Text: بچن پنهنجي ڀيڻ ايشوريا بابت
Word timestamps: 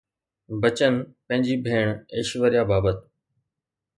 بچن 0.61 0.95
پنهنجي 1.27 1.55
ڀيڻ 1.67 1.87
ايشوريا 2.15 2.63
بابت 2.71 2.99